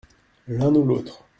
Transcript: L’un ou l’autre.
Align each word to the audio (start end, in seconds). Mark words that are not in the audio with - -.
L’un 0.47 0.73
ou 0.77 0.83
l’autre. 0.83 1.25